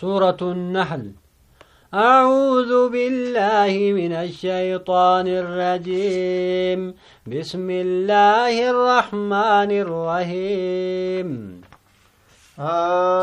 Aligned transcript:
سورة 0.00 0.36
النحل. 0.42 1.10
أعوذ 1.94 2.88
بالله 2.88 3.72
من 4.00 4.12
الشيطان 4.12 5.26
الرجيم. 5.26 6.94
بسم 7.26 7.70
الله 7.70 8.70
الرحمن 8.70 9.70
الرحيم. 9.84 11.28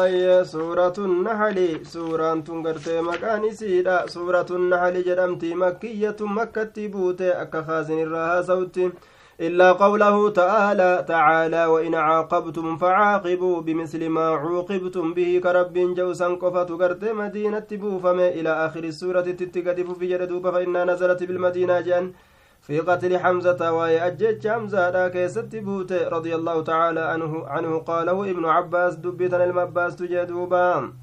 آية 0.04 0.44
سورة 0.44 0.94
النحل. 0.98 1.86
سورة 1.86 2.34
تنقرتي 2.48 3.02
مكان 3.02 3.52
سيدا. 3.52 4.08
سورة 4.08 4.46
النحل 4.52 5.04
جدمتي 5.04 5.56
مكية 5.56 6.20
مكة 6.20 6.88
بوتي. 6.88 7.32
أكا 7.32 7.62
خازن 7.62 8.00
الرها 8.04 8.42
صوتي 8.42 8.92
إلا 9.40 9.72
قوله 9.72 10.30
تعالى 10.30 11.06
تعالى 11.08 11.66
وإن 11.66 11.96
عاقبتم 11.96 12.78
فعاقبوا 12.78 13.62
بمثل 13.62 14.10
ما 14.10 14.28
عوقبتم 14.30 15.14
به 15.14 15.40
كرب 15.44 15.74
جوسا 15.74 16.28
قفة 16.28 16.64
قرت 16.64 17.04
مدينة 17.04 17.68
بوفم 17.72 18.20
إلى 18.20 18.50
آخر 18.50 18.84
السورة 18.84 19.22
تتقدف 19.22 19.98
في 20.00 20.08
جردوب 20.08 20.50
فإنها 20.50 20.86
نزلت 20.86 21.24
بالمدينة 21.24 21.82
جان 21.82 22.14
في 22.62 22.80
قتل 22.80 23.18
حمزة 23.20 23.74
وهي 23.74 24.08
أجج 24.08 24.48
حمزة 24.48 24.90
لا 24.90 25.08
كيست 25.08 25.56
بوت 25.56 25.92
رضي 25.92 26.36
الله 26.36 26.64
تعالى 26.64 27.00
عنه 27.00 27.48
عنه 27.48 27.78
قاله 27.80 28.32
ابن 28.32 28.46
عباس 28.46 28.96
دبتنا 28.96 29.44
المباس 29.44 29.96
تجدوبا. 29.96 30.94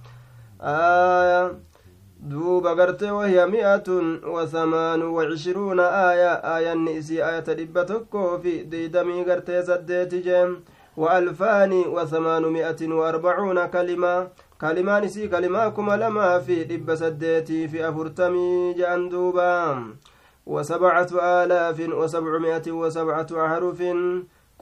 آية 0.60 1.52
duuba 2.30 2.74
garte 2.74 3.10
wahiya 3.10 3.46
mi'atun 3.46 4.22
wasamaanu 4.34 5.14
wacishruuna 5.14 5.84
aaya 5.92 6.44
aayanni 6.44 6.92
isii 6.96 7.20
aayata 7.22 7.54
dhibba 7.54 7.84
tokkoo 7.84 8.38
fi 8.42 8.64
diidamii 8.64 9.24
gartee 9.24 9.62
saddeeti 9.62 10.22
jee 10.22 10.46
وألفان 10.96 11.72
وثمانمائة 11.72 12.80
وأربعون 12.88 13.66
كلمة 13.66 14.28
كلمان 14.60 15.08
سي 15.08 15.28
كلمة 15.28 15.68
كما 15.68 15.96
لما 15.96 16.38
في 16.38 16.64
دب 16.64 16.94
سديتي 16.94 17.68
في 17.68 17.88
أفرتمي 17.88 18.72
جاندوبا 18.78 19.84
وسبعة 20.46 21.08
آلاف 21.42 21.78
وسبعمائة 21.80 22.66
وسبعة 22.72 23.26
أحرف 23.32 23.80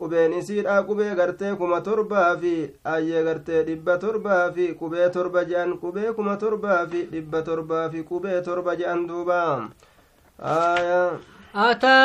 qubeen 0.00 0.32
isiidha 0.40 0.76
qubee 0.88 1.14
gartee 1.20 1.52
kuma 1.60 1.78
torbaa 1.86 2.36
fi 2.40 2.54
ayyee 2.94 3.22
gartee 3.28 3.62
dhibba 3.68 3.94
torbaa 4.04 4.44
fi 4.54 4.64
qubee 4.80 5.08
torba 5.16 5.40
je'an 5.50 5.72
qubee 5.82 6.12
kuma 6.16 6.34
torbaa 6.42 6.82
fi 6.90 7.00
dhibba 7.12 7.42
torbaa 7.48 7.86
fi 7.92 8.02
qubee 8.10 8.40
torba 8.48 8.72
je'an 8.80 9.06
duuba 9.08 9.40
أتى 11.54 12.00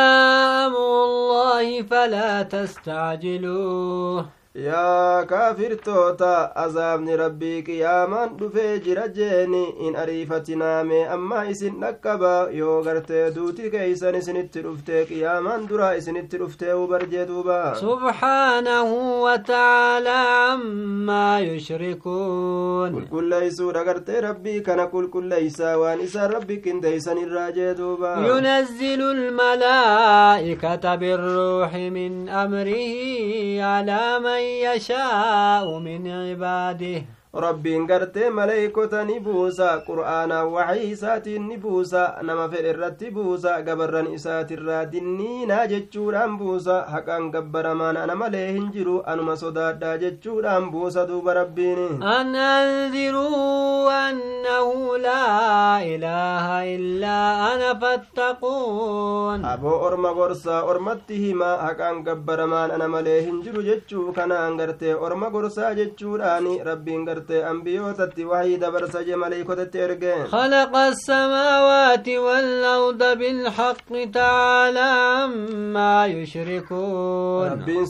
أمر 0.66 1.04
الله 1.06 1.82
فلا 1.84 2.42
تستعجلوه 2.44 4.26
yaa 4.64 5.26
kaafirtoota 5.30 6.56
azaabni 6.64 7.16
rabbii 7.22 7.62
qiyaamaan 7.70 8.30
dhufee 8.40 8.80
jira 8.86 9.08
jeeni 9.18 9.64
in 9.88 9.96
ariifatinaame 10.04 11.00
amma 11.16 11.40
isin 11.54 11.74
dhaqqaba 11.82 12.32
yoo 12.60 12.76
gartee 12.86 13.24
duuti 13.38 13.72
keeysan 13.74 14.16
isinitti 14.20 14.62
dhuftee 14.68 15.02
qiyaamaan 15.10 15.66
duraa 15.72 15.90
isinitti 16.02 16.38
dhuftee 16.44 16.74
ubarjee 16.84 17.26
duuba 17.32 17.58
subxaanahu 17.82 19.02
watacaalaa 19.24 20.24
cammaa 20.56 21.40
yushrikuun 21.48 22.96
qulqulleeysuudha 22.96 23.84
gartee 23.90 24.22
rabbii 24.28 24.56
kana 24.70 24.88
qulqulleeysaa 24.96 25.76
waan 25.84 26.00
isaan 26.08 26.32
rabbi 26.38 26.58
qindeeysan 26.70 27.18
irraa 27.26 27.50
jee 27.60 27.74
duuba 27.82 28.16
yunazzilu 28.30 29.12
lmalaa'ikata 29.20 30.98
birruuxi 31.04 31.86
min 32.00 32.18
amrihi 32.46 33.60
calaa 33.60 34.20
man 34.30 34.42
يشاء 34.46 35.80
من 35.80 36.08
عباده. 36.08 37.04
Rabbiin 37.44 37.86
gartee 37.88 38.30
maleeykota 38.30 39.04
ni 39.06 39.20
buusa 39.20 39.70
qur'aanaan 39.88 40.48
waxii 40.56 40.92
isaatiin 40.92 41.48
ni 41.48 41.58
buusa 41.64 42.04
nama 42.28 42.46
fedhe 42.52 42.70
irratti 42.74 43.12
buusa 43.18 43.56
gabarran 43.68 44.08
isaatirraa 44.18 44.86
dinniinaa 44.92 45.66
jechuudhaan 45.72 46.38
buusa 46.42 46.78
haqaan 46.94 47.26
gabbaramaan 47.34 47.98
ana 48.04 48.16
malee 48.22 48.46
hin 48.52 48.70
jiru 48.76 48.96
anuma 49.14 49.36
sodaadhaa 49.42 49.98
jechuudhaan 50.04 50.70
buusa 50.76 51.04
duuba 51.10 51.34
rabbiin 51.40 51.84
an 52.14 52.36
anziruu 52.46 53.90
annahu 53.98 54.96
laa 55.08 55.82
ilaaha 55.94 56.58
illaa 56.76 57.52
ana 57.52 57.74
fattaquun 57.84 59.46
aboo 59.54 59.76
orma 59.90 60.14
gorsaa 60.22 60.62
ormatti 60.72 61.20
himaa 61.26 61.58
haqaan 61.66 62.02
gabbaramaan 62.08 62.72
ana 62.80 62.88
malee 62.96 63.20
hin 63.28 63.44
jiru 63.44 63.62
jechuu 63.70 64.08
kanaan 64.22 64.58
gartee 64.64 64.96
orma 65.10 65.30
gorsaa 65.38 65.74
jechuudhaan 65.82 66.48
rabbiin 66.72 67.06
gartee 67.06 67.24
gartee 67.26 67.44
ambiyootatti 67.46 68.26
wahii 68.26 68.58
dabarsa 68.58 69.04
je 69.04 69.16
maleeykotatti 69.16 69.78
erge 69.80 70.14
خلق 70.32 70.76
السماوات 70.76 72.10
والأرض 72.10 73.18
بالحق 73.18 74.12
تعالى 74.14 74.80
عما 74.80 76.06
يشركون 76.06 77.48
ربين 77.52 77.86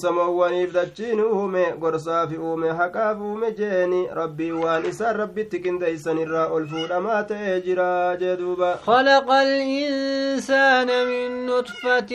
دچين 0.74 1.20
uume 1.22 1.66
gorsaaf 1.80 2.32
uume 2.40 2.70
haqaaf 2.70 3.18
uume 3.22 3.52
jeeni 3.58 4.08
rabbii 4.14 4.52
waan 4.52 4.86
isaan 4.86 5.16
rabbitti 5.16 5.60
qindeeysan 5.60 6.18
irraa 6.18 6.48
ol 6.48 6.68
fuudhamaa 6.68 7.24
ta'ee 7.24 7.62
jira 7.62 8.18
jee 8.20 8.38
duuba 8.38 8.76
خلق 8.86 9.32
الإنسان 9.32 10.88
من 11.08 11.46
نطفة 11.46 12.12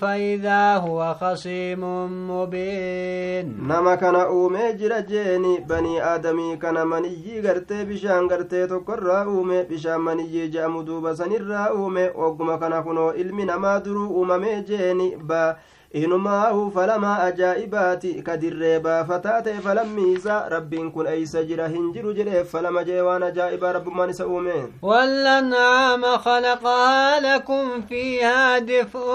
فإذا 0.00 0.76
هو 0.76 1.14
خصيم 1.20 1.82
مبين 2.30 3.56
نما 3.68 3.94
كان 3.94 4.14
uume 4.16 4.72
jira 4.78 5.02
jeeni 5.02 5.60
banii 5.60 6.00
aadamii 6.00 6.39
sanii 6.40 6.56
kana 6.58 6.84
maniyyii 6.84 7.40
gartee 7.42 7.84
bishaan 7.84 8.28
gartee 8.28 8.66
tokkorraa 8.66 9.26
uume 9.28 9.64
bishaan 9.68 10.00
maniyyii 10.00 10.48
je'amu 10.50 10.82
duuba 10.86 11.14
sanirraa 11.16 11.72
uume 11.74 12.10
ogguma 12.16 12.58
kana 12.58 12.82
kunoo 12.82 13.12
ilmi 13.14 13.44
namaa 13.44 13.80
duruu 13.84 14.08
uumamee 14.18 14.62
jeeni 14.62 15.16
ba 15.16 15.58
inumaahu 15.92 16.70
falama 16.70 17.18
ajaa'ibaati 17.22 18.22
ka 18.22 18.36
dirree 18.36 18.78
baafataa 18.80 19.42
ta'e 19.42 19.60
falammiisa 19.64 20.48
rabbiin 20.48 20.90
kun 20.92 21.06
eeysa 21.06 21.42
jira 21.44 21.68
hin 21.68 21.92
jiru 21.94 22.12
jedheef 22.18 22.50
falama 22.52 22.84
jee 22.84 23.00
waan 23.00 23.22
ajaa'ibaa 23.22 23.72
rabbummaan 23.72 24.10
isa 24.10 24.26
uume 24.26 24.58
والأنعام 24.82 26.04
خلقها 26.04 27.20
لكم 27.20 27.80
فيها 27.88 28.58
دفء 28.58 29.08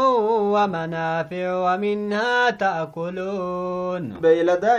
ومنافع 0.55 1.55
ومنها 1.55 2.49
تأكلون 2.49 4.13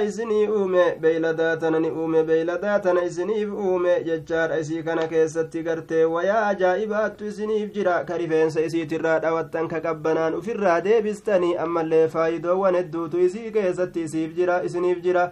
isinii 0.07 0.47
uume 0.49 0.97
beeyladaa 1.01 1.57
tana 1.57 1.81
ni 1.81 1.91
uume 1.91 2.23
beeyladaa 2.25 2.79
tana 2.79 3.05
isiniif 3.05 3.53
uume 3.53 4.05
jechaadha 4.05 4.59
isii 4.59 4.83
kana 4.83 5.07
keessatti 5.09 5.63
gartee 5.63 6.05
wayaa 6.05 6.47
ajaa'ibaattu 6.47 7.27
isiniif 7.27 7.73
jira 7.73 8.05
ka 8.05 8.17
rifeensa 8.19 8.61
isiitirraa 8.61 9.19
dhawattan 9.19 9.69
ka 9.69 9.81
qabbanaan 9.81 10.35
ufirraa 10.35 10.81
deebistanii 10.81 11.57
amma 11.57 11.86
ammallee 11.87 12.09
faayidoowwan 12.09 12.75
hedduutu 12.75 13.19
isii 13.27 13.51
keessatti 13.53 14.03
isiif 14.07 14.35
jira 14.37 14.63
isiniif 14.69 15.03
jira 15.03 15.31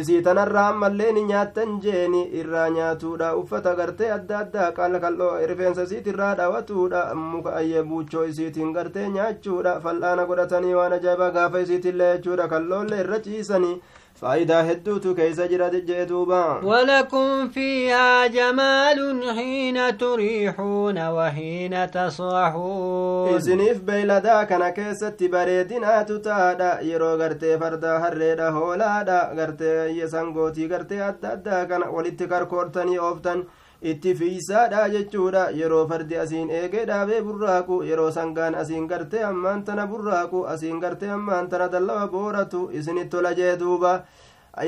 isii 0.00 0.22
tanarraa 0.22 0.68
ammallee 0.68 1.12
ni 1.12 1.22
nyaattan 1.24 1.80
jeeni 1.80 2.22
irraa 2.40 2.68
nyaatuudha 2.70 3.34
uffata 3.36 3.74
gartee 3.74 4.10
adda 4.12 4.38
addaa 4.38 4.70
qaala 4.78 5.00
kal'oo 5.00 5.32
rifeensa 5.50 5.82
isiit 5.88 6.06
irraa 6.12 6.34
dhawatuudha 6.40 7.02
muka 7.14 7.54
ayyee 7.60 7.82
buuchoo 7.90 8.24
isiitiin 8.32 8.72
gartee 8.78 9.08
nyaachuudha 9.16 9.80
fal'aana 9.80 10.26
godhatanii 10.30 10.74
waan 10.80 10.92
ajaa'ibaa 10.98 11.30
gaafa 11.38 11.60
isiitillee 11.66 12.12
jechuudha 12.16 12.48
kalloollee 12.54 13.00
irra 13.04 13.20
ciisanii 13.28 13.80
faayidaa 14.20 14.62
hedduutu 14.68 15.14
keeysa 15.14 15.46
jira 15.48 15.66
jee 15.88 16.04
duuba 16.10 16.38
walakum 16.68 17.50
fiihaa 17.56 18.28
jamaalun 18.36 19.18
xiina 19.38 19.88
turiixuuna 20.02 21.10
waxiina 21.16 21.82
tasraxuun 21.96 23.36
isiniif 23.36 23.82
beeyladaa 23.90 24.40
kana 24.52 24.70
keessatti 24.78 25.28
bareedinaatu 25.34 26.18
taadha 26.28 26.70
yeroo 26.90 27.16
gartee 27.22 27.58
fardaa 27.64 27.98
harreedha 28.06 28.50
hoolaadha 28.56 29.18
gartee 29.40 30.08
sangootii 30.14 30.68
gartee 30.74 31.02
adda 31.10 31.32
addaa 31.36 31.64
kana 31.74 31.90
walitti 31.98 32.26
karkoortanii 32.34 32.98
ooftan 32.98 33.44
itti 33.92 34.14
fiisaadha 34.18 34.88
jechuudha 34.94 35.42
yeroo 35.60 35.86
fardi 35.90 36.16
asiin 36.24 36.50
eegee 36.60 36.84
dhaabee 36.90 37.20
burraaqu 37.26 37.82
yeroo 37.90 38.10
sangaan 38.18 38.54
asiin 38.62 38.86
gartee 38.92 39.24
ammaan 39.30 39.64
tana 39.64 39.86
burraaqu 39.90 40.44
asiin 40.54 40.80
gartee 40.84 41.10
ammaan 41.18 41.48
tana 41.50 41.68
dallawa 41.74 42.06
booratu 42.14 42.68
isinit 42.78 43.10
tola 43.10 43.34
jee 43.40 43.56
duuba 43.60 43.92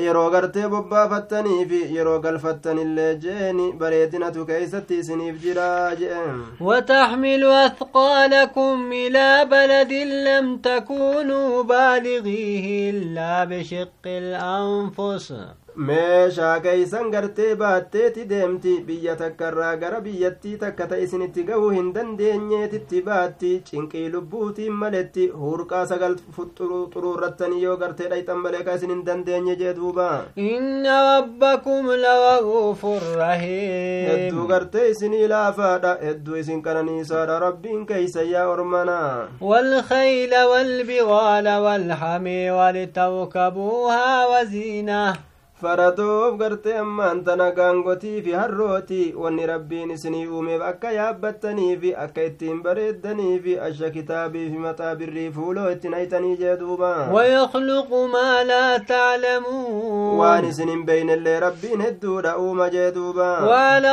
yeroo 0.01 0.29
gartee 0.33 0.67
bobbaafattanii 0.71 1.65
fi 1.69 1.77
yeroo 1.95 2.19
galfattanillee 2.25 3.13
jeeni 3.23 3.63
bareedinatu 3.79 4.45
keeysatti 4.49 4.99
isiniif 5.03 5.41
jira 5.45 5.69
jeen 6.01 6.37
وتحمل 6.61 7.43
أثقالكم 7.45 8.91
إلى 8.91 9.45
بلد 9.51 9.93
لم 10.29 10.57
تكونوا 10.57 11.63
بالغيه 11.63 12.89
إلا 12.89 13.43
بشق 13.45 14.03
الأنفس 14.05 15.33
meeshaa 15.75 16.59
keeysan 16.65 17.09
gartee 17.11 17.55
baatteeti 17.55 18.25
deemti 18.29 18.73
biyya 18.87 19.15
takkarraa 19.21 19.75
gara 19.83 20.01
biyyattii 20.01 20.57
takka 20.63 20.87
ta 20.87 20.97
isinitti 21.05 21.43
gahuu 21.49 21.69
hin 21.75 21.93
dandeenyeetitti 21.95 23.01
baatti 23.07 23.51
cinqii 23.69 24.09
lubbuutiin 24.15 24.73
maletti 24.83 25.27
hurqaa 25.43 25.85
sagal 25.91 26.15
xuruurrattanii 26.35 27.61
yoo 27.63 27.77
gartee 27.83 28.09
dhayxan 28.13 28.37
malee 28.45 28.63
ka 28.69 28.75
isin 28.79 28.89
hin 28.95 29.03
dandeenye 29.11 29.55
jee 29.61 29.73
duuba 29.79 30.09
inna 30.47 30.97
rabbakum 31.09 31.87
lawa'uufun 32.05 32.99
rahiim 33.21 34.09
hedduu 34.11 34.47
gartee 34.53 34.89
isinii 34.95 35.27
laafaadha 35.35 35.95
hedduu 36.03 36.35
isin 36.43 36.61
qananiisaadha 36.67 37.39
rabbiin 37.47 37.85
keeysa 37.93 38.21
yaa 38.33 38.47
ormana 38.55 38.99
والخيل 39.41 40.33
والبغال 40.51 41.47
والحمي 41.65 42.51
ولتركبوها 42.51 44.25
وزينه 44.31 45.13
faradoof 45.61 46.37
gartee 46.39 46.75
ammaan 46.81 47.23
tana 47.27 47.47
gaangotii 47.57 48.21
fi 48.25 48.31
harrooti 48.41 48.99
wanni 49.23 49.45
rabbiin 49.51 49.91
isinii 49.95 50.27
uumeef 50.27 50.61
akka 50.69 50.91
yaabbattanii 50.97 51.77
fi 51.81 51.89
akka 52.03 52.23
ittiin 52.29 52.61
bareeddanii 52.67 53.39
fi 53.47 53.55
asha 53.67 53.89
kitaabii 53.95 54.45
fi 54.51 54.57
maxaa 54.65 54.93
birrii 55.01 55.31
fuuloo 55.37 55.65
ittiin 55.71 55.93
haytanii 55.99 56.37
jee 56.43 56.55
duuba 56.61 56.91
ويخلق 57.13 57.89
ما 58.13 58.43
لا 58.43 58.77
تعلمون 58.77 60.17
waan 60.19 60.45
isin 60.51 60.69
hin 60.73 60.85
beeynellee 60.85 61.39
rabbiin 61.39 61.81
hedduudha 61.87 62.37
uuma 62.37 62.69
jee 62.69 62.91
duuba 62.91 63.29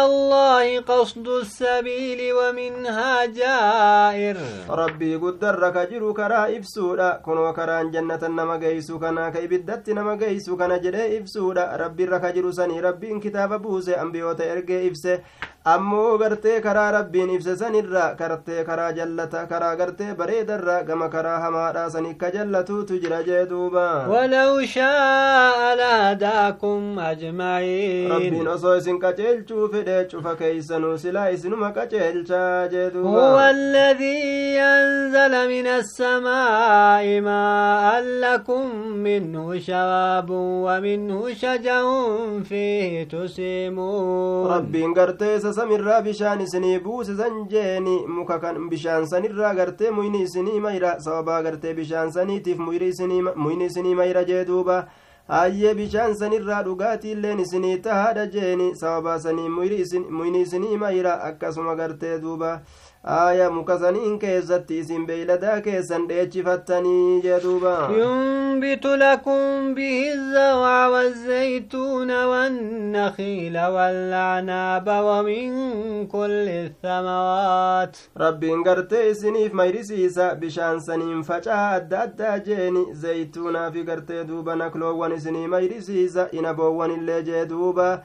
الله 0.07 0.81
قصد 0.81 1.29
السبيل 1.29 2.21
ومنها 2.33 3.25
جائر 3.27 4.37
rabbii 4.69 5.19
guddarra 5.19 5.73
ka 5.73 5.87
jiru 5.91 6.15
karaa 6.15 6.47
ibsuudha 6.49 7.11
kunoo 7.25 7.53
karaan 7.53 7.91
jannatan 7.93 8.35
nama 8.37 8.59
geeysu 8.59 8.99
kana 8.99 9.31
ka 9.33 9.39
ibiddatti 9.41 9.95
nama 9.95 10.17
geeysu 10.17 10.57
kana 10.57 10.79
jedhee 10.79 11.17
ibsuudha 11.19 11.56
jechuudha 11.57 11.77
rabbiirra 11.77 12.21
ka 12.21 12.33
jiru 12.33 12.53
sanii 12.53 12.81
rabbiin 12.81 13.21
kitaaba 13.21 13.59
buuse 13.59 13.97
ambiyoota 13.97 14.45
ergee 14.45 14.87
ibse 14.87 15.21
ammoo 15.73 16.19
gartee 16.19 16.61
karaa 16.65 16.91
rabbiin 16.95 17.31
ibse 17.37 17.57
sanirra 17.61 18.03
gartee 18.19 18.65
karaa 18.69 18.93
jallata 18.99 19.41
karaa 19.53 19.75
gartee 19.81 20.15
bareedarra 20.19 20.77
gama 20.89 21.09
karaa 21.15 21.39
hamaadha 21.45 21.91
sani 21.95 22.13
ka 22.21 22.31
jallatuutu 22.35 22.99
jira 23.05 23.23
jee 23.29 23.47
duuba 23.53 23.87
ولو 24.09 24.61
شاء 24.63 25.75
لهداكم 25.77 26.99
أجمعين 26.99 28.11
rabbiin 28.13 28.49
osoo 28.49 28.77
isin 28.77 28.99
qaceelchuu 29.01 29.69
fedhe 29.73 30.05
cufa 30.11 30.35
keeysanuu 30.37 30.99
silaa 30.99 31.29
isinuma 31.31 31.73
qaceelchaa 31.73 32.69
jee 32.69 32.91
duuba 32.95 33.51
الذي 33.51 34.61
أنزل 34.61 35.49
من 35.49 35.67
السماء 35.67 37.21
ماء 37.21 38.01
لكم 38.21 38.87
منه 39.07 39.59
شراب 39.59 40.31
ومنه 40.31 41.35
شجر 41.35 41.85
فيه 42.49 43.05
تسيمون 43.09 44.49
rabbiin 44.51 44.95
gartee 44.95 45.37
isa 45.37 45.53
samirraa 45.57 46.01
bishaan 46.07 46.41
isinii 46.47 46.79
buuse 46.85 47.17
san 47.17 47.41
jeeni 47.53 47.97
muka 48.19 48.39
kan 48.45 48.57
bishaan 48.71 49.07
sanirraa 49.13 49.55
gartee 49.55 49.91
muyni 49.99 50.23
isinii 50.29 50.61
mayra 50.69 50.95
sababaa 51.09 51.43
gartee 51.43 51.75
bishaan 51.81 52.13
saniitiif 52.13 52.59
muyni 52.59 53.67
isinii 53.67 53.95
mayra 54.01 54.25
jee 54.31 54.45
duuba 54.47 54.79
hayyee 55.29 55.75
bishaan 55.75 56.15
sanirraa 56.19 56.63
dhugaatiilleen 56.65 57.41
isinii 57.45 57.79
tahaadha 57.87 58.27
jeeni 58.35 58.67
sababaa 58.81 59.19
sanii 59.19 59.49
muyni 59.49 60.41
isinii 60.43 60.77
mayra 60.83 61.15
akkasuma 61.31 61.75
gartee 61.81 62.19
duuba 62.23 62.51
aaya 63.07 63.51
muka 63.51 63.79
saniin 63.79 64.19
keessatti 64.19 64.79
isin 64.79 65.07
beeyladaa 65.07 65.61
keessan 65.61 66.09
dheechifattanii 66.09 67.21
jee 67.23 67.41
duuba 67.43 67.75
ينبت 67.91 68.87
لكم 68.87 69.75
به 69.75 70.13
الزرع 70.13 70.87
والزيتون 70.89 72.25
والنخيل 72.25 73.59
والعناب 73.59 74.89
ومن 74.89 76.07
كل 76.07 76.49
الثمرات 76.49 77.97
isiniif 79.11 79.53
mayrisiisa 79.53 80.35
bishaan 80.35 80.81
saniin 80.81 81.23
facaa 81.23 81.71
adda 81.71 82.01
addaa 82.01 82.39
jeeni 82.39 82.87
zaytuunaa 82.93 83.71
fi 83.71 83.85
gartee 83.85 84.25
duuba 84.25 84.57
nakloowwan 84.57 85.13
isinii 85.13 85.47
mayrisiisa 85.47 86.29
inaboowwan 86.33 86.91
illee 86.91 87.23
jee 87.23 87.47
duuba 87.47 88.03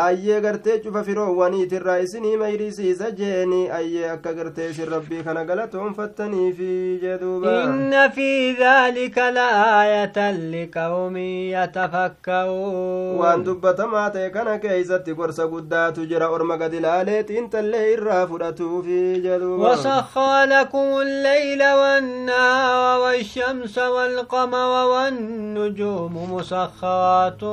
ayyee 0.00 0.40
gartee 0.40 0.78
cufa 0.82 1.02
firoowwaniitirraa 1.06 1.98
isinii 2.04 2.36
mayrisiisa 2.42 3.10
jeeni 3.18 3.58
ayyee 3.78 4.10
akka 4.10 4.32
gartee 4.38 4.68
isin 4.70 4.88
rabbii 4.92 5.22
kana 5.26 5.44
galatoonfattaniifi 5.44 6.98
jee 7.02 7.18
duuba 7.22 7.52
إن 7.64 8.08
في 8.10 8.52
ذلك 8.52 9.18
لآية 9.18 10.18
لقوم 10.52 11.16
يتفكرون 11.56 13.18
waan 13.20 13.44
dubbatamaa 13.44 14.10
ta'e 14.10 14.30
kana 14.30 14.58
keeysatti 14.58 15.14
gorsa 15.14 15.46
guddaatu 15.46 16.06
jira 16.06 16.28
orma 16.30 16.56
gad 16.56 16.74
ilaalee 16.74 17.22
xiintallee 17.28 17.92
irraa 17.92 18.26
fudhatuufi 18.26 19.20
jee 19.24 19.38
duuba 19.38 19.72
وسخر 19.72 20.44
لكم 20.44 20.88
الليل 21.02 21.62
والنهار 21.62 23.00
والشمس 23.00 23.78
والقمر 23.78 24.86
والنجوم 24.92 26.14
مسخرات 26.34 27.44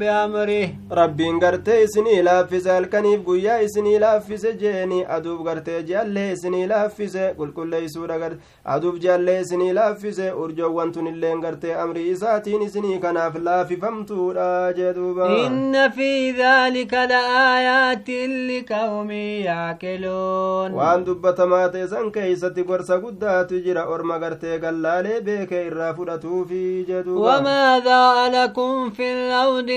بأمره 0.00 0.68
rabbiin 0.90 1.38
gartee 1.40 1.87
isinii 1.88 2.22
laaffise 2.30 2.70
halkaniif 2.76 3.24
guyyaa 3.30 3.58
isinii 3.68 3.98
laaffise 4.06 4.52
jeeni 4.62 5.00
aduuf 5.18 5.42
gartee 5.50 5.82
ji'allee 5.90 6.28
isinii 6.36 6.66
laaffise 6.74 7.24
qulqulleeysuudha 7.40 8.18
gar 8.24 8.32
aduuf 8.76 8.96
ji'allee 9.06 9.38
isinii 9.44 9.72
laaffise 9.80 10.32
urjoowwan 10.44 10.92
tun 10.98 11.06
illeen 11.12 11.40
gartee 11.46 11.74
amrii 11.84 12.08
isaatiin 12.16 12.62
isinii 12.70 12.98
kanaaf 13.06 13.34
jee 14.76 14.92
duuba 14.94 15.26
إن 15.46 15.90
في 15.90 16.30
ذلك 16.30 16.94
لآيات 16.94 18.10
لقوم 18.50 19.10
يعقلون 19.10 20.72
waan 20.78 21.04
dubbatamaa 21.06 21.68
ta'e 21.72 21.86
san 21.88 22.10
keeysatti 22.12 22.62
gorsa 22.70 22.98
guddaatu 23.04 23.60
jira 23.66 23.84
orma 23.94 24.18
gartee 24.18 24.58
gallaalee 24.64 25.20
beekee 25.20 25.62
irraa 25.70 25.92
fudhatuufi 25.94 26.84
jee 26.88 27.02
duuba 27.04 27.38
وما 27.38 27.80
ذا 27.84 28.28
لكم 28.36 28.90
في 28.90 29.12
الأرض 29.12 29.70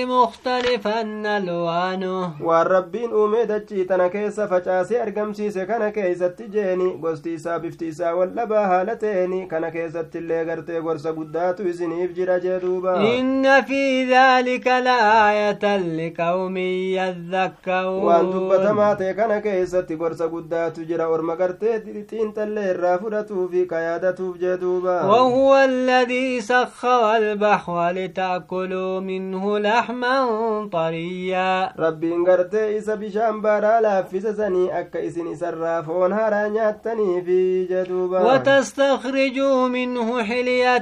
ألوانه 1.94 2.32
waan 2.40 2.66
rabbiin 2.66 3.12
uumee 3.12 3.46
dachii 3.46 3.84
tana 3.84 4.08
keessa 4.08 4.48
facaasee 4.48 5.00
argamsiise 5.02 5.66
kana 5.66 5.90
keeysatti 5.90 6.48
jeeni 6.54 6.90
gosti 7.02 7.34
isaa 7.34 7.58
bifti 7.58 7.88
isaa 7.88 8.14
wal 8.14 8.28
dhabaa 8.36 8.66
haala 8.72 8.96
ta'eni 8.96 9.46
kana 9.48 9.70
keessatti 9.70 10.18
illee 10.18 10.44
gartee 10.44 10.80
gorsa 10.80 11.12
guddaatu 11.18 11.68
isiniif 11.72 12.14
jira 12.18 12.38
jee 12.40 12.60
duuba 12.60 12.92
إن 13.18 13.62
في 13.62 14.04
ذلك 14.04 14.66
لآية 14.66 15.64
لقوم 15.76 16.56
يذكرون 16.56 18.04
waan 18.06 18.30
dubbatamaa 18.32 18.94
ta'e 18.96 19.14
kana 19.14 19.40
keessatti 19.40 19.96
gorsa 19.96 20.28
guddaatu 20.28 20.84
jira 20.90 21.08
orma 21.08 21.36
gartee 21.36 21.78
xiinxallee 22.10 22.70
irraa 22.74 22.98
fudhatuufi 23.02 23.66
ka 23.66 23.80
yaadatuuf 23.86 24.36
jee 24.42 24.56
duuba 24.60 24.96
وهو 25.06 25.56
الذي 25.56 26.40
سخر 26.40 27.16
البحر 27.16 27.90
لتأكلوا 27.90 29.00
منه 29.00 29.58
لحما 29.58 30.16
طريا 30.72 31.72
rabbiin 31.84 32.24
gartee 32.28 32.66
isa 32.78 32.96
bishaan 33.02 33.40
baaraa 33.46 33.80
laaffise 33.86 34.32
sanii 34.40 34.70
akka 34.80 34.98
isin 35.08 35.26
isarraa 35.34 35.78
foon 35.88 36.12
haaraa 36.18 36.48
nyaattaniifi 36.56 37.40
jee 37.70 37.84
duuba 37.90 38.22
وتستخرجوا 38.32 39.68
منه 39.68 40.22
حلية 40.22 40.78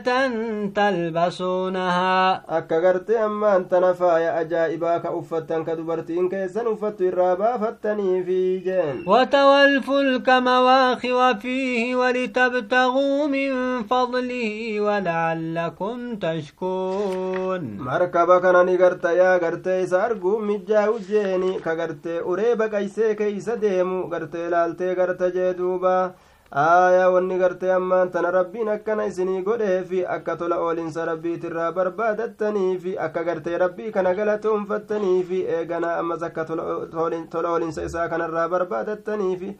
تلبسونها 0.74 2.42
akka 2.58 2.80
gartee 2.84 3.18
ammaan 3.26 3.64
tana 3.68 3.94
faaya 3.94 4.34
ajaa'ibaa 4.42 4.98
ka 5.02 5.10
uffattan 5.20 5.64
ka 5.64 5.76
dubartiin 5.76 6.28
keessan 6.30 6.66
uffattu 6.74 7.04
irraa 7.10 7.36
baafattaniifi 7.36 8.62
jeen 8.66 9.04
الفلك 9.70 10.28
مواخر 10.28 11.34
فيه 11.34 11.96
ولتبتغوا 11.96 13.26
من 13.26 13.82
فضله 13.82 14.80
ولعلكم 14.80 16.16
تشكرون 16.16 17.62
markaba 17.78 18.40
kana 18.40 18.64
ni 18.64 18.76
garta 18.76 19.12
yaa 19.12 19.38
gartee 19.38 19.82
isa 19.82 20.02
arguu 20.04 20.38
mijjaa'u 20.38 20.89
jeeni 20.98 21.60
ka 21.64 21.74
gartee 21.76 22.20
uree 22.32 22.54
baqaysee 22.56 23.14
keeysa 23.14 23.56
deemu 23.62 24.08
gartee 24.08 24.48
laaltee 24.50 24.94
garta 24.94 25.30
jee 25.36 25.54
duuba 25.58 25.94
aayaa 26.62 27.10
wanni 27.14 27.38
gartee 27.38 27.72
ammaan 27.72 28.10
tana 28.10 28.30
rabbiin 28.36 28.68
akkana 28.68 29.04
isinii 29.10 29.42
godheefi 29.48 30.04
akka 30.16 30.36
tola 30.36 30.56
oolinsa 30.66 31.04
rabbiitirraa 31.10 31.72
barbaadattaniifi 31.72 32.96
akka 33.06 33.22
gartee 33.24 33.58
rabbii 33.64 33.92
kana 33.92 34.14
galatoonfattaniifi 34.14 35.44
eeganaa 35.58 35.98
ammas 35.98 36.22
akka 36.22 36.44
tola 36.44 37.52
oolinsa 37.52 37.82
isaa 37.90 38.08
kanarraa 38.08 38.48
barbaadattaniifi 38.48 39.52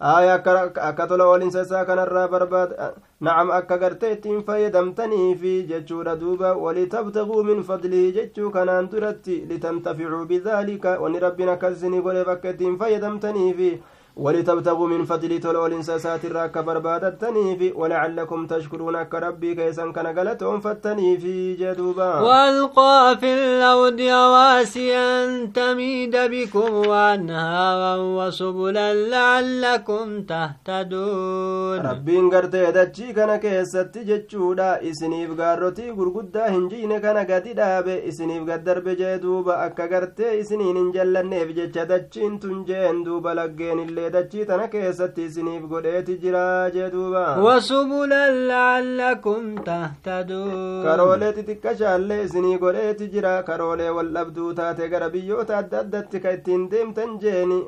aya 0.00 0.34
akka 0.34 1.06
tola 1.08 1.24
oolinsa 1.24 1.62
isaa 1.62 1.84
kanarraa 1.84 2.28
barbaada 2.28 2.92
nacam 3.20 3.50
akka 3.58 3.78
gartee 3.78 4.12
ittiin 4.12 4.42
fayyadamtaniifi 4.44 5.52
jechuudha 5.70 6.16
duuba 6.20 6.52
walitabtaguu 6.64 7.42
min 7.44 7.62
fadlihi 7.64 8.12
jechuu 8.12 8.50
kanaan 8.50 8.90
duratti 8.90 9.36
litantaficuu 9.48 10.24
bidaalika 10.32 10.98
wanni 11.00 11.18
rabbiin 11.26 11.48
akkas 11.48 11.76
isinii 11.78 12.02
godheef 12.08 12.28
akka 12.28 12.50
ittiin 12.50 12.76
fayyadamtaniifi 12.78 13.70
ولتبتغوا 14.16 14.88
من 14.88 15.04
فضل 15.04 15.40
تلول 15.40 15.84
ساسات 15.84 16.24
الراك 16.24 16.58
بربادتني 16.58 17.56
في 17.56 17.72
ولعلكم 17.72 18.46
تشكرون 18.46 19.02
كربي 19.02 19.54
كيسا 19.54 19.92
كان 19.92 20.06
قلتهم 20.18 20.60
فتني 20.60 21.18
في 21.18 21.54
جدوبا. 21.54 22.20
والقى 22.20 23.16
في 23.20 23.34
الأرض 23.34 24.00
رواسي 24.00 24.96
أن 24.96 25.52
تميد 25.52 26.16
بكم 26.16 26.74
وأنهارا 26.74 27.96
وسبلا 27.96 28.94
لعلكم 28.94 30.22
تهتدون. 30.22 31.80
ربين 31.86 32.30
قرتي 32.30 32.72
دجي 32.72 33.12
كان 33.12 33.36
كيست 33.36 33.98
جتشودا 33.98 34.90
إسنيف 34.90 35.40
قارتي 35.40 35.90
قرقدا 35.90 36.48
هنجين 36.48 36.98
كان 36.98 37.16
قد 37.16 37.48
دابي 37.54 38.08
إسنيف 38.08 38.50
قدر 38.50 38.78
بجدوبا 38.80 39.66
أكا 39.66 39.86
قرتي 39.96 40.40
إسنين 40.40 40.76
انجلنيف 40.76 41.48
جتش 41.58 41.78
دجين 41.78 42.40
تنجين 42.40 43.02
دوبا 43.04 43.28
لقين 43.28 43.78
اللي 43.78 44.05
dachii 44.14 44.44
tana 44.50 44.68
keessatti 44.74 45.24
isiniif 45.28 45.62
godheeti 45.72 46.16
jira 46.24 46.44
jee 46.76 46.88
duuba 46.94 47.22
wasubulan 47.46 48.40
laallakum 48.50 49.46
tahtaduun 49.68 50.82
karoolee 50.88 51.32
xixiqqashaallee 51.38 52.20
isinii 52.24 52.58
godheeti 52.64 53.08
jira 53.14 53.36
karoolee 53.48 53.90
wal 54.00 54.12
dhabduu 54.18 54.50
taate 54.60 54.88
gara 54.96 55.08
biyyoota 55.14 55.58
adda 55.62 55.78
addatti 55.84 56.20
ka 56.26 56.32
ittiin 56.38 56.68
deemtan 56.74 57.16
jeeni 57.24 57.60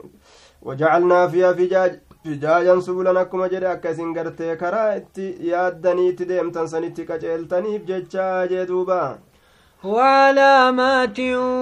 wajacalnaa 0.71 1.25
fiha 1.37 1.55
fijaajan 2.25 2.81
subulan 2.87 3.17
akkuma 3.23 3.49
jedhe 3.53 3.69
akka 3.73 3.91
isin 3.95 4.13
gartee 4.15 4.57
karaa 4.63 4.89
itti 5.01 5.27
yaaddaniitti 5.51 6.29
deemtan 6.31 6.69
sanitti 6.73 7.05
qaceeltaniif 7.11 7.87
jechaa 7.91 8.47
jee 8.53 8.67
duuba 8.71 8.99
وعلامات 9.85 11.19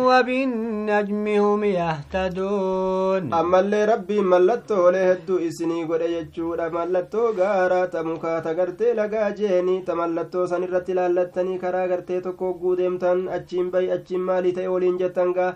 وبالنجم 0.09 1.27
هم 1.29 1.65
يهتدون 1.65 3.35
أما 3.35 3.61
اللي 3.61 3.85
ربي 3.85 4.21
ملتو 4.21 4.89
لهدو 4.91 5.37
إسني 5.49 5.85
قد 5.85 6.01
يجود 6.01 6.61
ملتو 6.61 7.23
غارا 7.39 7.85
تمكا 7.87 8.41
تغرتي 8.41 8.93
لغا 8.99 9.31
جيني 9.39 9.77
تملتو 9.89 10.47
سنرتي 10.47 10.93
لالتني 10.95 11.59
كرا 11.59 11.87
غرتي 11.91 12.21
تكو 12.21 12.53
قودمتن 12.53 13.29
أجين 13.29 13.71
بي 13.71 13.95
أجين 13.95 14.21
مالي 14.21 14.51
تيولين 14.53 14.97
جتنغا 14.97 15.49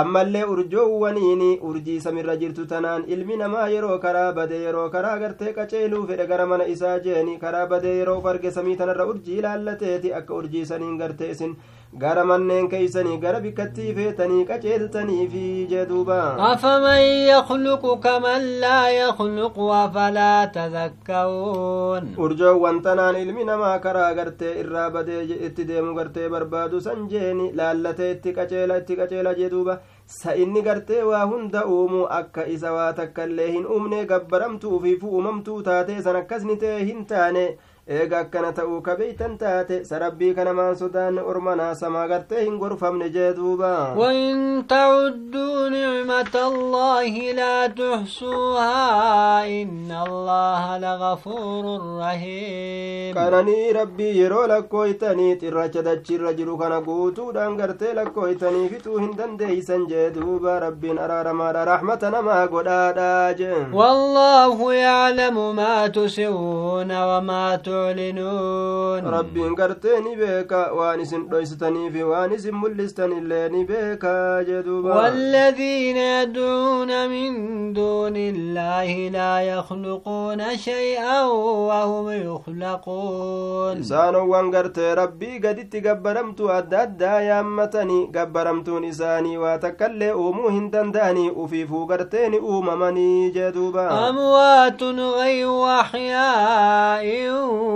ammallee 0.00 0.44
urjoowwaniini 0.52 1.48
urjii 1.68 2.00
samirra 2.04 2.34
jirtu 2.40 2.64
tanaan 2.70 3.04
ilmi 3.14 3.36
namaa 3.42 3.66
yeroo 3.74 3.98
karaa 4.04 4.32
badee 4.38 4.58
yeroo 4.62 4.86
karaa 4.94 5.18
gartee 5.22 5.52
qaceeluu 5.58 6.00
fedhe 6.08 6.26
gara 6.30 6.46
mana 6.52 6.66
isaa 6.72 6.94
jeeni 7.04 7.34
karaa 7.44 7.66
badee 7.72 7.92
yeroo 7.98 8.16
farge 8.24 8.50
samii 8.56 8.74
tanarra 8.80 9.06
urjii 9.10 9.38
ilaallateeti 9.42 10.12
akka 10.20 10.34
urjii 10.40 10.64
saniin 10.70 10.98
gartee 11.02 11.30
isin 11.34 11.54
gara 12.02 12.24
manneen 12.28 12.68
keeysanii 12.70 13.16
gara 13.24 13.40
bikkattii 13.42 13.94
feetanii 13.96 14.44
qaceeltaniifi 14.50 15.42
jeduuba 15.72 16.16
afaman 16.50 17.02
yakluqu 17.30 17.92
kaman 18.06 18.46
laa 18.62 18.88
yakluqu 18.94 19.68
afalaa 19.80 20.46
tadakkaruun 20.56 22.08
urjoowwan 22.26 22.80
tanaan 22.86 23.16
ilmi 23.22 23.44
namaa 23.50 23.78
karaa 23.84 24.14
gartee 24.18 24.54
irraa 24.62 24.90
badee 24.96 25.22
itti 25.48 25.64
deemu 25.68 25.94
gartee 25.98 26.28
barbaadu 26.34 26.80
san 26.86 27.04
jeeni 27.12 27.52
laallatee 27.60 28.10
itti 28.16 28.32
qaceela 28.38 28.76
itti 28.82 28.96
qaceela 29.02 29.34
jeduuba 29.40 29.78
sa 30.16 30.34
inni 30.44 30.62
gartee 30.62 31.02
waa 31.10 31.24
hunda 31.34 31.64
uumu 31.76 32.06
akka 32.18 32.46
isa 32.56 32.72
waa 32.78 32.92
takkaillee 33.02 33.50
hin 33.52 33.66
uumne 33.76 34.04
gabbaramtuufi 34.14 34.98
uumamtuu 35.12 35.62
taatee 35.70 36.02
san 36.08 36.16
akkasni 36.22 36.56
ta'e 36.64 36.84
hin 36.90 37.06
taane 37.14 37.46
eega 37.86 38.18
akkana 38.24 38.50
ta'uu 38.56 38.80
ka 38.84 38.94
beeytan 38.98 39.32
taate 39.40 39.84
sarabbii 39.88 40.34
kanamaan 40.36 40.76
sodaanne 40.82 41.20
ormanaa 41.30 41.74
samaa 41.80 42.04
gartee 42.12 42.44
hin 42.44 42.54
gorfamne 42.62 43.08
jee 43.16 43.32
duuba 43.38 43.72
وإن 43.96 44.66
تعدوا 44.68 45.68
نعمة 45.68 46.34
الله 46.34 47.32
لا 47.32 47.66
تحصوها 47.66 49.44
إن 49.46 49.90
الله 50.06 50.78
لغفور 50.78 51.64
رحيم 52.00 53.14
kananii 53.14 53.72
rabbii 53.72 54.16
yeroo 54.20 54.46
lakkooytanii 54.46 55.36
xirracha 55.42 55.82
dachirra 55.82 56.32
jiru 56.32 56.56
kana 56.58 56.80
guutuudhaan 56.80 57.56
gartee 57.60 57.92
lakkooytanii 58.00 58.68
fixuu 58.72 58.98
hin 58.98 59.12
dandeeysan 59.18 59.86
jee 59.92 60.08
duuba 60.16 60.56
rabbiin 60.66 60.98
araaramaadha 60.98 61.64
raxmata 61.72 62.10
namaa 62.16 62.46
godhaadha 62.56 63.34
jee 63.42 63.60
والله 63.72 64.72
يعلم 64.74 65.56
ما 65.56 65.86
تسرون 65.86 66.90
وما 67.10 67.56
تعلمون 67.56 67.73
تعلنون 67.74 69.02
ربين 69.18 69.54
قرتني 69.54 70.16
بيكا 70.16 70.70
وانس 70.70 71.14
دويستني 71.14 71.90
في 71.92 72.02
وانس 72.02 72.46
ملستني 72.46 73.18
اللي 73.18 73.64
بيكا 73.64 74.42
جدوبا 74.48 74.94
والذين 74.94 75.96
يدعون 75.96 77.08
من 77.08 77.32
دون 77.72 78.16
الله 78.16 79.08
لا 79.08 79.40
يخلقون 79.40 80.56
شيئا 80.56 81.22
وهم 81.68 82.06
يخلقون 82.28 83.78
إسانو 83.80 84.22
وان 84.32 84.54
قرتي 84.54 84.94
ربي 84.94 85.32
قدت 85.38 85.86
قبرمتو 85.86 86.48
أدى 86.48 86.76
أدى 86.76 87.14
يامتني 87.30 88.00
قبرمتون 88.16 88.84
إساني 88.84 89.38
واتكالي 89.38 90.12
أومو 90.12 90.48
هندنداني 90.48 91.30
وفيفو 91.30 91.86
قرتيني 91.86 92.38
أوممني 92.38 93.30
جدوبا 93.30 94.08
أموات 94.08 94.82
غير 95.18 95.64
أحياء 95.80 97.04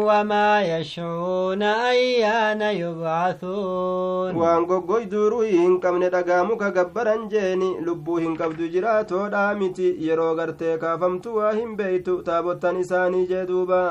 وما 0.10 0.62
يشعرون 0.62 1.64
أيان 1.64 2.62
يبعثون 2.62 4.34
waan 4.42 4.66
goggoyduruu 4.70 5.42
hin 5.42 5.80
qabne 5.84 6.10
dhagaamuka 6.16 6.72
gabbaran 6.78 7.28
jeeni 7.34 7.70
lubbuu 7.88 8.18
hin 8.24 8.38
qabdu 8.42 8.68
jiraatoodha 8.76 9.44
miti 9.62 9.90
yeroo 10.08 10.36
gartee 10.40 10.78
kaafamtu 10.84 11.36
waa 11.38 11.52
hin 11.60 11.76
beeytu 11.82 12.18
taabottan 12.30 12.80
isaanii 12.86 13.26
jee 13.32 13.46
duuba 13.52 13.82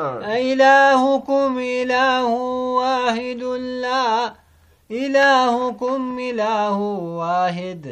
ilaahukum 0.40 1.58
ilaahu 1.58 2.40
waahidun 2.76 3.68
laa 3.86 4.32
ilaahukum 5.02 6.18
ilaahu 6.30 6.90
waahid 7.18 7.86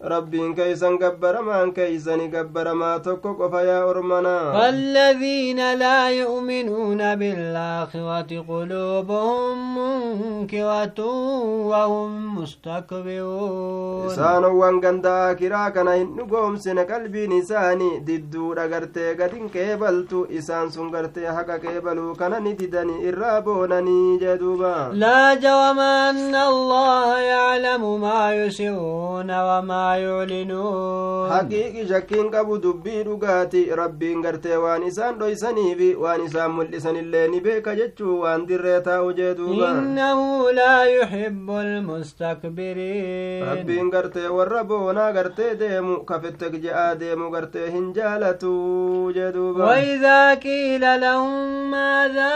rabbiin 0.00 0.54
keeysan 0.56 0.96
gabbaramaan 0.98 1.72
keeysani 1.76 2.28
gabbaramaa 2.32 2.98
tokko 3.00 3.34
qofa 3.34 3.62
yaa 3.62 3.84
ormanaa 3.84 4.52
والذين 4.60 5.74
لا 5.74 6.08
يؤمنون 6.10 7.14
بالآخرة 7.16 8.44
قلوبهم 8.48 9.78
منكرة 9.78 11.00
وهم 11.70 12.38
مستكبرون 12.38 14.10
ganda 14.80 15.26
akiraa 15.28 15.70
kana 15.70 15.92
hin 15.94 16.16
dhugoomsine 16.16 16.84
qalbiin 16.84 17.32
isaanii 17.32 18.00
didduudha 18.06 18.68
gartee 18.68 19.14
gadin 19.14 19.50
qeebaltu 19.50 20.26
isaan 20.30 20.70
sun 20.72 20.90
gartee 20.90 21.26
haqa 21.26 21.58
qeebaluu 21.58 22.14
kana 22.16 22.40
ni 22.40 22.54
didanii 22.58 23.02
irraa 23.12 23.40
boonanii 23.42 24.18
jeduuba 24.24 24.90
لا 24.92 25.34
جرم 25.34 25.78
أن 25.80 26.34
الله 26.34 27.18
يعلم 27.18 28.00
ما 28.00 28.34
يسرون 28.34 29.30
وما 29.30 29.89
يعلنون 29.96 31.30
shakkiin 31.90 32.30
qabu 32.30 32.58
dubbii 32.62 33.02
dhugaati 33.04 33.62
rabbiin 33.80 34.22
gartee 34.22 34.56
waan 34.64 34.82
isaan 34.90 35.18
dhoysaniifi 35.20 35.88
waan 36.02 36.24
isaan 36.26 36.50
mul'isanillee 36.58 37.28
ni 37.32 37.40
beeka 37.46 37.74
jechuu 37.80 38.20
waan 38.22 38.46
dirree 38.48 38.80
taa'u 38.88 39.12
jee 39.18 39.34
duuba 39.38 39.70
إنه 39.70 40.50
لا 40.50 40.84
يحب 40.84 41.50
المستكبرين 41.50 43.40
boonaa 44.70 45.12
gartee 45.12 45.54
deemu 45.60 45.94
kafette 46.08 46.46
je'aa 46.64 46.94
deemu 47.00 47.30
gartee 47.34 47.70
hin 47.70 47.86
jaalatu 47.96 48.52
jee 49.16 49.32
duuba 49.32 49.64
وإذا 49.64 50.34
قيل 50.34 51.00
لهم 51.00 51.70
ماذا 51.70 52.32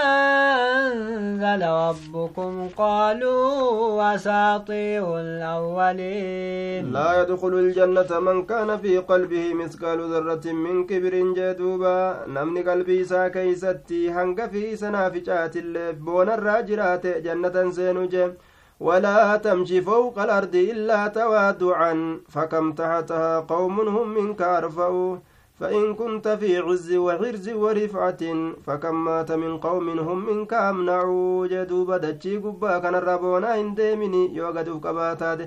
أنزل 0.87 1.63
ربكم 1.67 2.69
قالوا 2.77 4.15
أساطير 4.15 5.21
الأولين 5.21 6.93
لا 6.93 7.23
يدخل 7.23 7.44
الجنة 7.53 8.21
من 8.21 8.47
كان 8.47 8.77
في 8.79 8.99
قلبه 8.99 9.55
مثقال 9.55 10.01
ذرة 10.13 10.53
من 10.53 10.87
كبر 10.87 11.15
جدوبا 11.37 12.25
نمني 12.29 12.63
قلبي 12.63 13.05
سا 13.05 13.29
كيستي 13.29 14.11
هنگ 14.11 14.41
في 14.47 14.77
سنافجات 14.77 15.57
اللبون 15.57 16.29
الراجرات 16.29 17.07
جنة 17.07 17.71
سينجي 17.71 18.33
ولا 18.81 19.37
تمشي 19.37 19.83
فوق 19.83 20.19
الأرض 20.19 20.55
إلا 20.55 21.09
توادعا 21.09 22.21
فكم 22.29 22.73
تحتها 22.73 23.41
قوم 23.41 23.81
هم 23.81 24.15
منك 24.15 24.43
أرفعوا. 24.43 25.17
فإن 25.61 25.95
كنت 25.95 26.29
في 26.29 26.59
عز 26.59 26.93
وحرز 26.95 27.49
ورفعة 27.49 28.23
فكم 28.67 29.05
مات 29.05 29.33
من 29.33 29.59
قوم 29.59 29.99
هم 29.99 30.27
منك 30.27 30.53
أمنعوا 30.53 31.47
جدوب 31.47 31.93
دجي 31.93 32.37
قبا 32.37 32.79
كان 32.79 32.95
الربونا 32.95 33.61
هنديمني 33.61 34.35
يو 34.37 34.47
قدوف 34.47 34.87
قباتات 34.87 35.41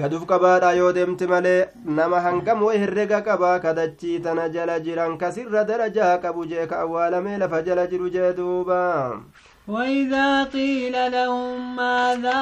قدوف 0.00 0.24
قباتا 0.24 0.70
يو 0.70 0.90
دمت 0.90 1.22
ملي. 1.22 1.68
نما 1.86 2.18
هنقم 2.30 2.62
وهرق 2.62 3.12
قبا. 3.28 3.58
كدجي 3.58 4.18
تنجل 4.18 4.82
جران 4.82 5.18
كسر 5.18 5.62
درجا. 5.62 6.16
قبو 6.16 6.44
جيك 6.44 6.72
ميل 7.24 7.48
فجل 7.48 7.88
جرو 7.90 8.08
جدوبا. 8.08 8.84
وإذا 9.68 10.44
قيل 10.44 10.92
لهم 11.12 11.76
ماذا 11.76 12.38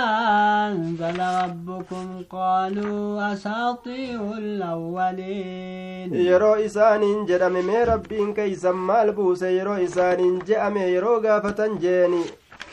أنزل 0.69 1.21
ربكم 1.45 2.07
قالوا 2.31 3.33
أساطير 3.33 4.21
الأولين 4.39 6.15
يرو 6.15 6.55
إسان 6.55 7.27
جرم 7.27 7.53
مي 7.53 7.85
ربين 7.85 8.35
كيسا 8.35 8.71
مال 8.73 9.13
بوس 9.13 9.43
يرو 9.43 9.73
إسان 9.73 10.39
جأم 10.49 10.77
يرو 10.77 11.17
غافة 11.21 11.67
جيني 11.81 12.23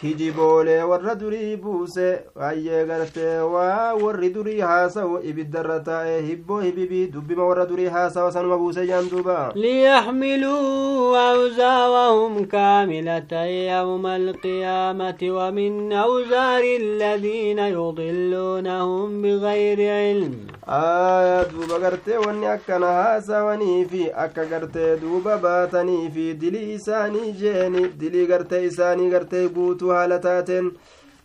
kijiboolee 0.02 0.84
warra 0.90 1.16
durii 1.20 1.58
buuse 1.58 2.08
baay'ee 2.36 2.84
gartee 2.90 3.40
waa 3.54 3.94
warri 4.02 4.30
durii 4.36 4.60
haasa'u 4.70 5.16
ibiddarra 5.30 5.78
taa'e 5.88 6.20
hibboo 6.28 6.60
hibibii 6.66 7.08
dubbima 7.14 7.44
warra 7.50 7.66
durii 7.72 7.88
haasawa 7.96 8.32
sanuma 8.36 8.58
buuse 8.62 8.86
jaan 8.90 9.10
duuba 9.14 9.38
liyaxmiluu 9.64 11.16
أوزارهم 11.48 12.46
كاملة 12.46 13.32
يوم 13.74 14.06
القيامة 14.08 15.18
ومن 15.24 15.94
أوزار 15.94 16.64
الذين 16.82 17.60
يضلونهم 17.60 19.22
بغير 19.22 19.80
علم. 19.92 20.34
آية 20.68 21.44
دوبا 21.44 21.88
قرتي 21.88 22.18
واني 22.18 22.54
أكنا 22.54 22.86
هاسا 22.86 23.58
في 23.90 24.10
أكا 24.10 24.56
قرتي 24.56 24.96
دوبا 24.96 25.36
باتني 25.36 26.12
في 26.12 26.34
دلي 26.34 26.76
إساني 26.76 27.32
جيني. 27.32 27.88
دلي 27.88 28.34
قرتي 28.34 28.68
إساني 28.68 29.16
قرتي 29.16 29.48
بوتو 29.48 29.92
هالتاتين 29.92 30.72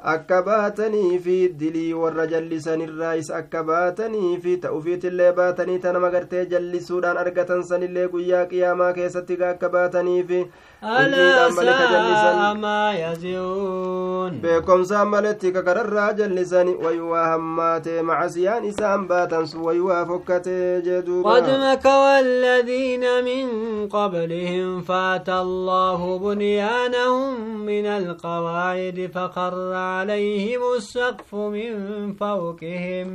akka 0.02 0.42
baatanii 0.42 1.18
fi 1.24 1.34
dilii 1.58 1.92
warra 1.94 2.26
jallisanirraayis 2.30 3.28
akka 3.40 3.60
baatanii 3.68 4.30
fi 4.46 4.56
ta'ufiitillee 4.64 5.28
baatanii 5.36 5.78
tanama 5.84 6.10
gartee 6.14 6.42
jallisuudhaan 6.52 7.20
argatan 7.22 7.62
sanillee 7.68 8.08
guyyaa 8.14 8.46
qiyaamaa 8.52 8.92
keessatti 8.96 9.38
akka 9.50 9.68
baatanii 9.76 10.22
fi 10.30 10.40
beekomsaan 14.42 15.08
maletti 15.08 15.52
kakararraa 15.52 16.12
jallisani 16.22 16.74
waywaa 16.86 17.26
hammaatee 17.26 18.02
macasiyaan 18.02 18.64
isaan 18.64 19.06
baatan 19.08 19.46
sun 19.46 19.62
waywaa 19.68 20.04
fokkatee 20.06 20.82
قد 21.24 21.50
مكر 21.50 22.02
الذين 22.20 23.04
من 23.24 23.46
قبلهم 23.88 24.82
فات 24.82 25.28
الله 25.28 26.18
بنيانهم 26.18 27.60
من 27.66 27.86
القواعد 27.86 29.10
فقر 29.14 29.72
عليهم 30.00 30.62
السقف 30.76 31.34
من 31.34 31.72
فوقهم 32.12 33.08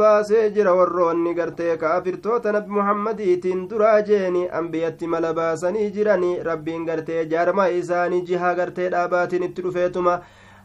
baasee 0.00 0.50
jira 0.56 0.72
warroonni 0.78 1.34
gartee 1.34 1.76
kaafirtoota 1.82 2.52
nabi 2.52 2.70
muhammadiitiin 2.78 3.68
duraa 3.70 4.00
jeeni 4.10 4.42
ambiyatti 4.60 5.06
mala 5.14 5.32
baasanii 5.40 5.90
jiranii 5.96 6.38
rabbiin 6.50 6.84
gartee 6.90 7.24
jaarmaa 7.32 7.68
isaanii 7.80 8.22
jihaa 8.30 8.54
gartee 8.60 8.88
dhaabaatiin 8.94 9.42
itti 9.48 9.62
dhufeetuma 9.66 10.14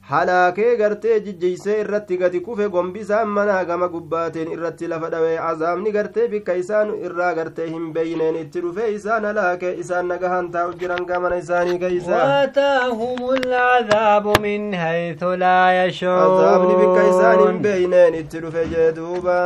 halaakee 0.10 0.76
gartee 0.80 1.16
jijjiisee 1.24 1.74
irratti 1.84 2.18
gadi 2.20 2.40
kufe 2.46 2.68
gombisaan 2.76 3.28
manaa 3.38 3.64
gama 3.70 3.88
gubbaateen 3.96 4.52
irratti 4.56 4.88
lafa 4.92 5.10
dhawee 5.14 5.40
azaabni 5.48 5.92
gartee 5.96 6.28
bikka 6.34 6.54
isaan 6.62 6.94
irraa 7.10 7.32
gartee 7.40 7.68
hin 7.72 7.90
beeyneen 7.98 8.36
itti 8.42 8.62
dhufe 8.66 8.86
isaan 8.98 9.26
halaakee 9.30 9.74
isaan 9.84 10.08
nagahan 10.14 10.48
taa'u 10.54 10.78
jiran 10.84 11.06
gamana 11.12 11.42
isaanii 11.44 11.80
keeysa 11.84 12.22
واتاهم 12.28 13.20
العذاب 13.40 14.26
من 14.46 14.76
حيث 14.76 15.24
لا 15.24 15.60
azaabni 15.98 16.76
bikka 16.82 17.04
isaan 17.10 17.40
hin 17.40 17.60
يشعرون 17.60 17.62
beeyneen 17.68 18.16
itti 18.22 18.40
dhufe 18.46 18.66
jee 18.76 18.92
duuba 18.96 19.38